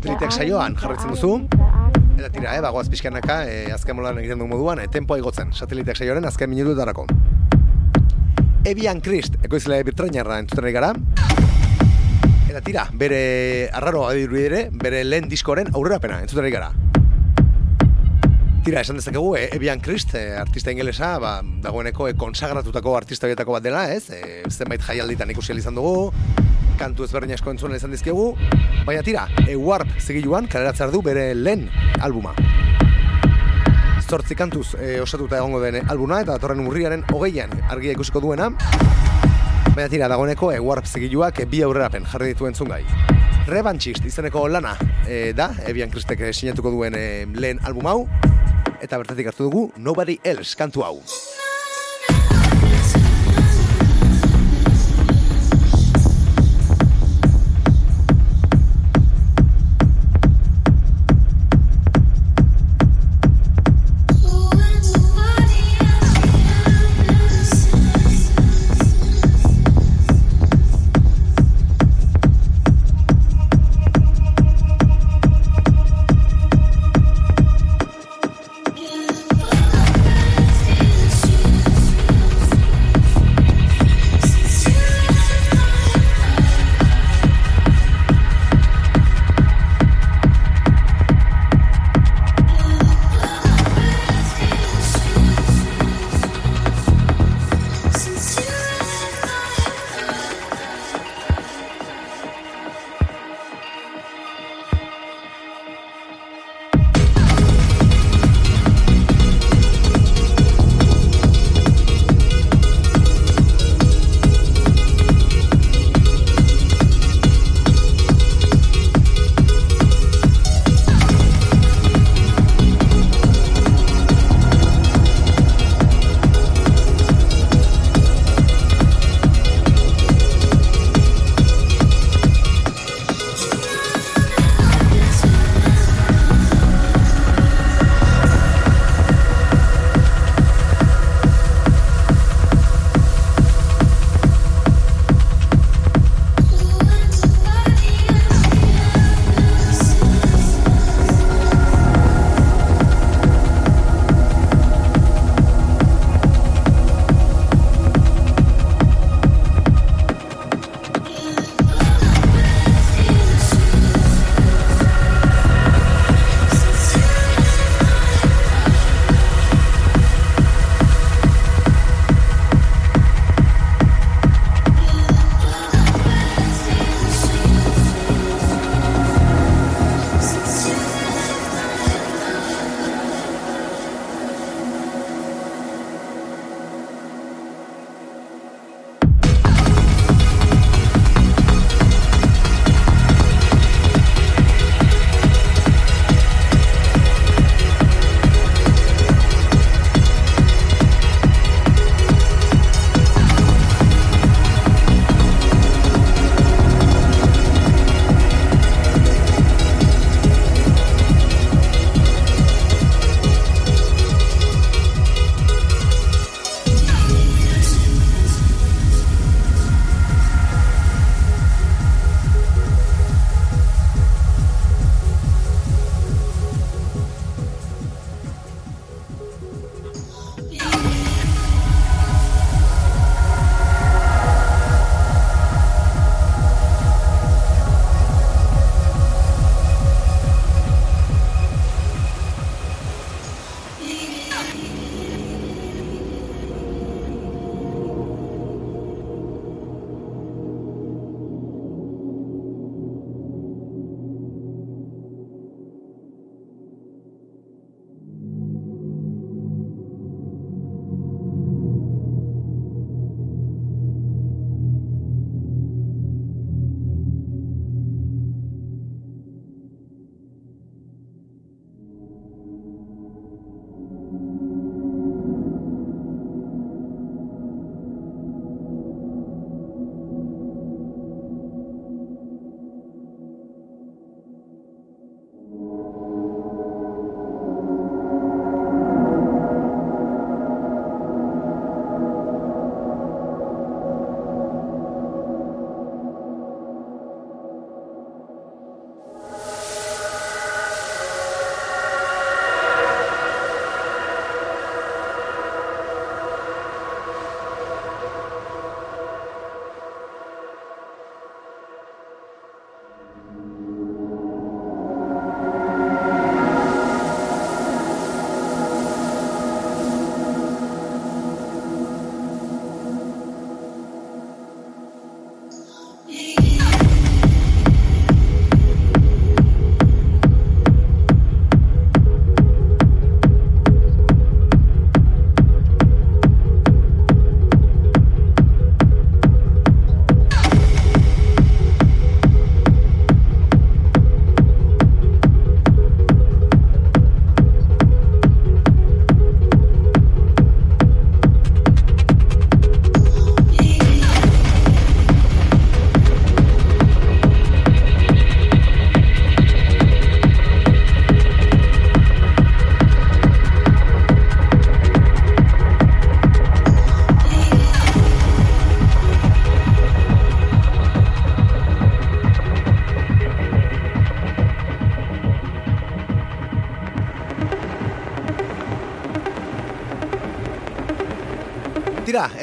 Sateliteak 0.02 0.34
saioan 0.34 0.76
jarraitzen 0.82 1.12
duzu. 1.14 1.36
Eta 2.18 2.30
tira, 2.34 2.56
eh, 2.56 2.62
bagoaz 2.62 2.88
pixkanaka, 2.90 3.36
eh, 3.46 3.74
azken 3.74 3.96
molan 3.96 4.18
egiten 4.18 4.40
du 4.40 4.48
moduan, 4.48 4.80
eh, 4.80 4.88
tempoa 4.88 5.18
igotzen, 5.18 5.54
sateliteak 5.54 5.96
saioaren 5.96 6.26
azken 6.26 6.50
minutuetarako. 6.50 7.06
Ebian 8.66 9.02
Krist, 9.02 9.38
ekoizle 9.44 9.84
birtrainarra 9.84 10.40
entzuten 10.40 10.74
gara. 10.74 10.94
Eta 12.50 12.62
tira, 12.62 12.88
bere 12.94 13.70
arraro 13.72 14.08
adiru 14.08 14.38
ere, 14.38 14.70
bere 14.72 15.04
lehen 15.04 15.30
diskoren 15.30 15.70
aurrerapena 15.74 16.20
entzuten 16.22 16.50
gara. 16.52 16.72
Tira, 18.66 18.82
esan 18.82 18.98
dezakegu, 18.98 19.36
e, 19.38 19.50
Ebian 19.54 19.80
Krist, 19.82 20.14
e, 20.14 20.36
artista 20.38 20.72
ingelesa, 20.72 21.18
ba, 21.20 21.42
dagoeneko 21.44 22.08
e, 22.10 22.14
konsagratutako 22.14 22.96
artista 22.98 23.26
horietako 23.26 23.54
bat 23.54 23.64
dela, 23.64 23.88
ez? 23.90 24.10
E, 24.10 24.44
zenbait 24.50 24.82
jaialditan 24.82 25.30
ikusi 25.30 25.54
izan 25.58 25.76
dugu, 25.76 26.12
kantu 26.82 27.06
ezberdin 27.06 27.36
asko 27.36 27.52
entzuna 27.54 27.78
izan 27.78 27.92
dizkegu, 27.94 28.32
baina 28.88 29.04
tira, 29.06 29.28
e, 29.46 29.54
Warp 29.60 29.92
zigiluan 30.02 30.48
kaleratzar 30.50 30.90
du 30.94 31.04
bere 31.06 31.32
lehen 31.38 31.68
albuma. 32.02 32.34
Zortzi 34.02 34.36
kantuz 34.36 34.74
e, 34.80 34.96
osatuta 35.04 35.38
egongo 35.38 35.62
den 35.62 35.78
albuma 35.94 36.22
eta 36.24 36.34
datorren 36.40 36.66
urriaren 36.66 37.06
hogeian 37.14 37.54
argia 37.70 37.94
ikusiko 37.94 38.24
duena, 38.24 38.50
baina 39.76 39.88
tira, 39.94 40.10
dagoeneko 40.12 40.52
e, 40.56 40.60
Warp 40.60 40.90
zigiluak 40.90 41.44
bi 41.52 41.62
aurrerapen 41.68 42.08
jarri 42.10 42.34
ditu 42.34 42.50
entzun 42.50 42.74
gai. 42.74 42.82
Revanchist 43.52 44.06
izeneko 44.10 44.48
lana 44.50 44.74
e, 45.06 45.36
da, 45.38 45.52
Ebian 45.70 45.94
Kristek 45.94 46.26
sinatuko 46.34 46.74
duen 46.74 46.98
e, 46.98 47.06
lehen 47.38 47.62
album 47.68 47.92
hau, 47.94 48.00
eta 48.82 48.98
bertatik 48.98 49.30
hartu 49.30 49.52
dugu 49.52 49.68
Nobody 49.78 50.18
Else 50.26 50.58
kantu 50.58 50.88
hau. 50.88 50.98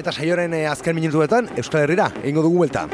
Eta 0.09 0.23
saioren 0.23 0.55
eh, 0.57 0.65
azken 0.65 0.97
minutuetan 0.97 1.51
Euskal 1.61 1.83
Herrira 1.83 2.07
egingo 2.23 2.41
dugu 2.41 2.63
buelta. 2.63 2.87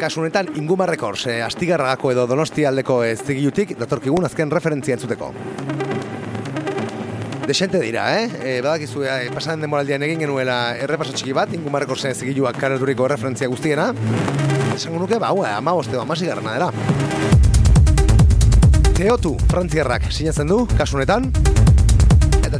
Kasu 0.00 0.24
honetan 0.24 0.48
Inguma 0.58 0.88
Records, 0.90 1.28
eh, 1.30 1.36
Astigarragako 1.46 2.10
edo 2.10 2.24
Donosti 2.26 2.64
aldeko 2.66 2.96
ez 3.06 3.20
zigilutik 3.22 3.76
datorkigun 3.78 4.26
azken 4.26 4.50
referentzia 4.50 4.96
entzuteko. 4.96 5.30
Desente 7.46 7.78
dira, 7.78 8.08
eh? 8.18 8.26
E, 8.42 8.56
badakizu, 8.64 9.04
eh, 9.06 9.30
pasan 9.30 9.62
denboraldian 9.62 10.02
egin 10.02 10.24
genuela 10.24 10.58
errepaso 10.82 11.14
txiki 11.14 11.36
bat, 11.36 11.52
Inguma 11.54 11.84
Recordsen 11.84 12.16
zigiluak 12.16 12.58
kareturiko 12.58 13.06
referentzia 13.14 13.46
guztiena. 13.52 13.92
Esango 14.74 14.98
nuke, 15.04 15.20
ba, 15.22 15.30
hau, 15.30 15.44
ama 15.46 15.76
boste, 15.78 16.26
garrana 16.26 16.58
dela. 16.58 16.72
Teotu, 18.98 19.36
frantziarrak 19.46 20.10
sinatzen 20.10 20.50
du, 20.50 20.64
kasu 20.74 20.98
honetan. 20.98 21.30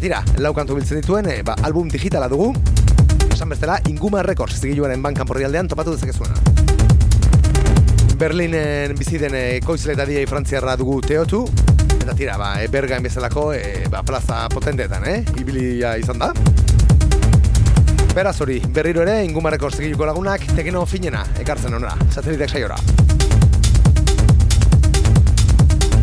Tira, 0.05 0.19
lau 0.37 0.51
kantu 0.53 0.75
biltzen 0.77 0.99
dituen, 1.01 1.25
e, 1.33 1.39
ba, 1.41 1.55
album 1.65 1.89
digitala 1.89 2.27
dugu. 2.29 2.51
Esan 3.33 3.49
bestela, 3.49 3.79
Inguma 3.89 4.21
Records 4.21 4.59
zigiluaren 4.59 5.01
bankan 5.01 5.25
porrialdean 5.25 5.71
topatu 5.71 5.95
dezakezuena. 5.95 6.37
Berlinen 8.21 8.93
bizi 8.99 9.17
den 9.23 9.33
ekoizle 9.39 9.95
eta 9.97 10.05
DJ 10.05 10.27
frantziarra 10.29 10.77
dugu 10.77 10.99
Teotu. 11.09 11.41
Eta 12.03 12.13
tira, 12.13 12.37
ba, 12.37 12.51
e, 12.61 12.69
bergain 12.69 13.01
bezalako 13.01 13.47
e, 13.57 13.87
ba, 13.89 14.05
plaza 14.05 14.43
potenteetan, 14.53 15.09
eh? 15.09 15.23
Ibilia 15.41 15.97
izan 15.97 16.21
da. 16.21 16.35
Beraz 18.13 18.37
hori, 18.45 18.61
berriro 18.77 19.09
ere, 19.09 19.23
ingumarreko 19.25 19.73
zigiluko 19.73 20.05
lagunak, 20.13 20.45
tekeno 20.53 20.85
finena, 20.85 21.25
ekartzen 21.41 21.81
honora, 21.81 21.97
satelitek 22.13 22.53
saiora. 22.53 22.77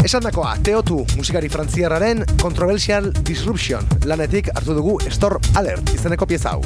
Esan 0.01 0.23
dakoa, 0.25 0.55
Teotu 0.65 1.03
musikari 1.13 1.49
frantziarraren 1.53 2.23
Controversial 2.41 3.11
Disruption 3.21 3.85
lanetik 4.09 4.47
hartu 4.49 4.73
dugu 4.73 4.95
Store 5.13 5.37
Alert 5.61 5.91
izeneko 5.93 6.25
pieza 6.25 6.55
hau. 6.55 6.63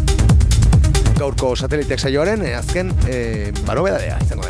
Gaurko 1.20 1.52
satelitek 1.60 2.00
saioaren 2.00 2.46
eh, 2.48 2.54
azken 2.56 2.94
eh, 3.12 3.52
barobedadea 3.68 4.22
izango 4.24 4.45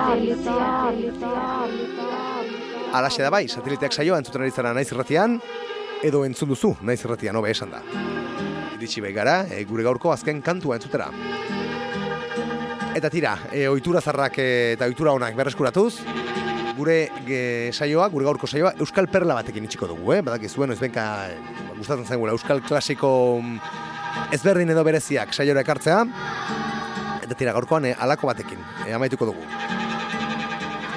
Alaxe 2.91 3.23
da 3.23 3.31
bai, 3.31 3.47
sateliteak 3.47 3.95
saioa 3.95 4.19
entzuten 4.19 4.43
ari 4.43 4.51
zara 4.51 4.73
naiz 4.75 4.89
irratian, 4.91 5.37
edo 6.03 6.25
entzun 6.27 6.51
duzu 6.51 6.73
naiz 6.83 6.99
irratian, 7.05 7.37
hobe 7.39 7.53
esan 7.55 7.71
da. 7.71 7.85
Iritsi 8.75 9.03
bai 9.05 9.13
gara, 9.15 9.45
e, 9.47 9.63
gure 9.69 9.85
gaurko 9.87 10.11
azken 10.11 10.41
kantua 10.43 10.81
entzutera. 10.81 11.07
Eta 12.99 13.11
tira, 13.13 13.37
e, 13.53 13.69
ohitura 13.71 14.01
zarrak 14.03 14.41
e, 14.43 14.49
eta 14.75 14.89
ohitura 14.91 15.15
onak 15.15 15.37
berreskuratuz, 15.39 16.01
gure 16.81 16.97
ge, 17.29 17.71
saioa, 17.71 18.09
gure 18.11 18.27
gaurko 18.27 18.51
saioa, 18.51 18.75
Euskal 18.83 19.07
Perla 19.13 19.37
batekin 19.39 19.69
itxiko 19.69 19.87
dugu, 19.93 20.17
eh? 20.17 20.21
Badak 20.27 20.49
izuen, 20.49 20.75
ez 20.75 20.81
benka, 20.83 21.07
e, 21.31 21.39
gustatzen 21.79 22.09
zaigula, 22.09 22.35
Euskal 22.35 22.65
Klasiko 22.67 23.13
mm, 23.39 23.57
ezberdin 24.35 24.75
edo 24.75 24.83
bereziak 24.87 25.37
saiora 25.37 25.63
ekartzea, 25.63 26.03
tira, 27.35 27.53
gaurkoan 27.53 27.87
e, 27.91 27.95
alako 27.99 28.31
batekin, 28.31 28.59
e, 28.87 28.93
amaituko 28.93 29.31
dugu. 29.31 29.45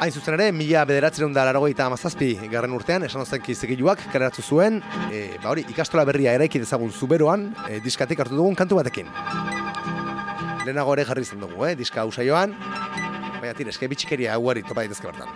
Hain 0.04 0.12
zuzen 0.12 0.36
ere, 0.36 0.52
mila 0.52 0.82
bederatzen 0.84 1.32
da 1.32 1.46
laragoita 1.48 1.86
amazazpi 1.86 2.34
garren 2.52 2.74
urtean, 2.76 3.06
esan 3.08 3.22
ozenki 3.24 3.56
zigiluak, 3.56 4.02
kareratzu 4.12 4.44
zuen, 4.44 4.82
e, 5.12 5.38
ba 5.44 5.54
hori, 5.54 5.64
ikastola 5.72 6.04
berria 6.04 6.34
eraiki 6.36 6.60
dezagun 6.60 6.92
zuberoan, 6.92 7.54
e, 7.70 7.80
diskatik 7.80 8.20
hartu 8.20 8.36
dugun 8.36 8.56
kantu 8.60 8.82
batekin. 8.82 9.08
Lehenago 10.64 10.94
ere 10.96 11.04
jarri 11.08 11.24
izan 11.26 11.42
dugu, 11.44 11.66
eh, 11.68 11.76
diska 11.76 12.06
usaioan, 12.08 12.54
baina 13.40 13.54
tira, 13.58 13.72
eske 13.74 13.90
bitxikeria 13.92 14.36
hauari 14.38 14.64
topa 14.64 14.84
daitezke 14.84 15.10
bertan. 15.12 15.28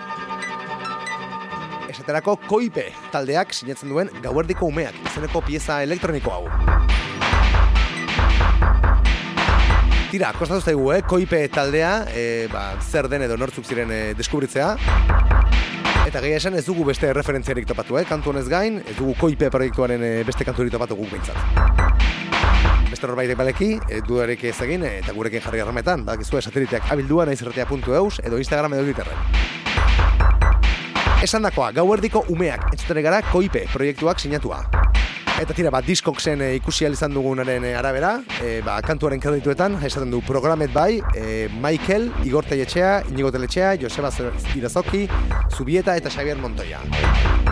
Esaterako 1.92 2.38
koipe 2.48 2.90
taldeak 3.12 3.56
sinatzen 3.56 3.92
duen 3.92 4.12
gauerdiko 4.24 4.68
umeak, 4.72 4.96
izeneko 5.12 5.44
pieza 5.48 5.82
elektroniko 5.84 6.32
hau. 6.32 6.97
Tira, 10.08 10.30
kostatu 10.32 10.62
zaigu, 10.64 10.94
eh? 10.96 11.02
koipe 11.04 11.42
taldea, 11.52 12.06
e, 12.16 12.48
ba, 12.48 12.78
zer 12.80 13.10
den 13.12 13.26
edo 13.26 13.36
nortzuk 13.36 13.66
ziren 13.68 13.90
e, 13.92 14.14
deskubritzea. 14.16 14.70
Eta 16.08 16.22
gehi 16.24 16.38
esan 16.38 16.56
ez 16.56 16.64
dugu 16.64 16.86
beste 16.88 17.10
referentziarik 17.12 17.68
topatu, 17.68 17.98
eh? 18.00 18.06
kantu 18.08 18.32
honez 18.32 18.46
gain, 18.48 18.80
ez 18.88 18.96
dugu 18.96 19.18
koipe 19.20 19.50
proiektuaren 19.52 20.00
e, 20.08 20.12
beste 20.24 20.48
kanturik 20.48 20.72
topatu 20.72 20.96
guk 20.96 21.12
behintzat. 21.12 21.36
Beste 22.88 23.04
norbaitek 23.04 23.36
baleki, 23.36 23.74
e, 23.84 24.00
dudarik 24.08 24.48
ez 24.48 24.56
egin, 24.64 24.88
eta 24.88 25.12
gurekin 25.18 25.44
jarri 25.44 25.60
harrametan, 25.66 26.08
badakizu 26.08 26.40
sateliteak 26.40 26.88
abildua 26.96 27.28
naizerratea.eus 27.28 28.22
edo 28.24 28.40
Instagram 28.40 28.80
edo 28.80 28.88
Twitterren. 28.88 29.20
Esan 31.28 31.44
dakoa, 31.44 31.74
gauerdiko 31.76 32.24
umeak, 32.32 32.70
entzutene 32.72 33.04
gara 33.04 33.20
koipe 33.28 33.68
proiektuak 33.76 34.24
sinatua. 34.24 34.64
Eta 35.38 35.54
tira, 35.54 35.70
ba, 35.70 35.84
diskok 35.86 36.18
zen 36.18 36.42
e, 36.42 36.48
ikusi 36.58 36.88
izan 36.90 37.14
dugunaren 37.14 37.66
e, 37.70 37.76
arabera, 37.78 38.16
e, 38.42 38.56
ba, 38.66 38.80
kantuaren 38.82 39.22
kredituetan, 39.22 39.76
esaten 39.86 40.10
du 40.10 40.24
programet 40.26 40.74
bai, 40.74 40.98
e, 41.14 41.48
Michael, 41.62 42.10
Igor 42.26 42.46
Teletxea, 42.50 43.04
Inigo 43.12 43.32
Teletxea, 43.32 43.76
Joseba 43.78 44.10
Irazoki, 44.56 45.06
Zubieta 45.54 45.96
eta 45.96 46.10
Xavier 46.10 46.42
Montoya. 46.42 46.82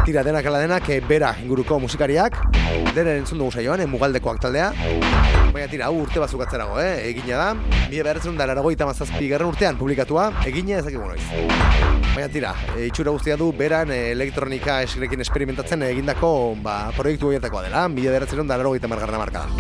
Tira, 0.04 0.24
denak 0.26 0.50
ala 0.50 0.66
denak, 0.66 0.90
e, 0.90 1.00
bera 1.06 1.36
inguruko 1.44 1.78
musikariak, 1.80 2.42
denen 2.96 3.20
entzun 3.22 3.38
dugu 3.38 3.54
saioan, 3.54 3.86
e, 3.86 3.86
mugaldekoak 3.86 4.42
taldea, 4.42 4.72
baina 5.56 5.70
tira, 5.72 5.88
urte 5.88 6.20
batzuk 6.20 6.42
atzerago, 6.44 6.76
eh? 6.84 7.08
egina 7.14 7.38
da, 7.40 7.76
bide 7.88 8.04
beharretzen 8.04 8.36
da 8.36 8.48
laragoita 8.50 8.88
mazazpi 8.90 9.30
garren 9.32 9.48
urtean 9.48 9.78
publikatua, 9.80 10.26
egina 10.50 10.82
ezakigu 10.82 11.06
noiz. 11.08 11.24
Baina 12.12 12.28
tira, 12.34 12.52
e, 12.74 12.90
itxura 12.90 13.14
guztia 13.16 13.38
du, 13.40 13.48
beran 13.56 13.94
e, 13.96 14.12
elektronika 14.12 14.82
esgrekin 14.84 15.24
esperimentatzen 15.24 15.86
egindako 15.88 16.34
ba, 16.66 16.76
proiektu 16.98 17.32
horietakoa 17.32 17.64
dela, 17.70 17.86
mila 17.94 18.18
beratzen 18.18 18.52
da 18.52 18.60
laro 18.60 18.76
gaita 18.76 18.92
margarna 18.92 19.22
markadan. 19.22 19.56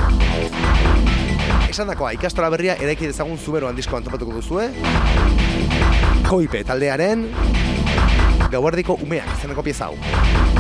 Esan 1.71 1.87
dakoa, 1.93 2.11
ikastola 2.19 2.51
berria 2.51 2.75
eraiki 2.75 3.07
dezagun 3.07 3.39
zuberoan 3.39 3.79
disko 3.79 3.95
antopatuko 3.95 4.35
duzue. 4.41 4.67
Koipe 6.27 6.65
taldearen 6.67 7.29
gauardiko 8.51 8.99
umeak 9.07 9.31
zeneko 9.39 9.63
pieza 9.63 9.87
hau. 9.87 10.54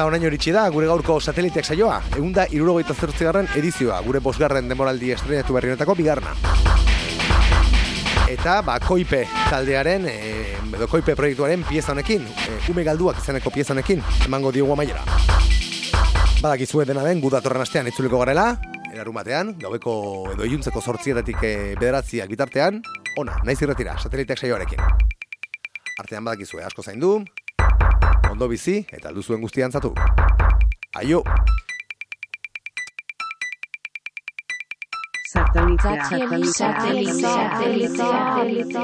Eta 0.00 0.06
onaino 0.08 0.30
iritsi 0.30 0.48
da, 0.48 0.62
gure 0.72 0.86
gaurko 0.88 1.18
sateliteak 1.20 1.66
saioa, 1.68 1.98
egun 2.16 2.30
da 2.32 2.46
irurogeita 2.48 2.94
garren 3.20 3.48
edizioa, 3.54 3.98
gure 4.00 4.20
bosgarren 4.24 4.66
demoraldi 4.66 5.10
estrenatu 5.12 5.52
berri 5.52 5.68
honetako 5.68 5.94
bigarna. 5.94 6.32
Eta, 8.32 8.62
ba, 8.62 8.78
koipe 8.80 9.26
taldearen, 9.50 10.06
e, 10.08 10.56
edo 10.78 10.88
koipe 10.88 11.14
proiektuaren 11.14 11.64
pieza 11.68 11.92
honekin, 11.92 12.24
e, 12.24 12.56
ume 12.72 12.82
galduak 12.82 13.20
izeneko 13.20 13.50
pieza 13.50 13.74
honekin, 13.74 14.00
emango 14.24 14.50
diogu 14.56 14.72
amaiera. 14.72 15.04
Badakizue 16.40 16.86
dena 16.88 17.04
den, 17.04 17.20
gu 17.20 17.28
datorren 17.28 17.60
astean 17.60 17.92
itzuliko 17.92 18.22
garela, 18.24 18.54
erarun 18.94 19.18
batean, 19.20 19.52
gaueko 19.60 20.30
edo 20.32 20.48
iluntzeko 20.48 20.80
sortzietatik 20.80 21.44
e, 21.44 21.54
bederatziak 21.74 22.32
bitartean, 22.32 22.80
ona, 23.20 23.36
naiz 23.44 23.60
irretira, 23.60 23.98
sateliteak 24.00 24.40
saioarekin. 24.40 24.80
Artean 26.00 26.24
badakizue, 26.24 26.64
asko 26.64 26.80
zaindu, 26.80 27.18
ondo 28.40 28.48
bizi 28.48 28.78
eta 28.96 29.10
alduzuen 29.10 29.42
guztian 29.44 29.68
zatu. 29.70 29.90
Aio! 30.96 31.20
Satellite, 35.30 35.82
Satellite, 35.82 36.52
satellite, 36.56 37.12
satellite, 37.20 37.96
satellite, 37.96 38.80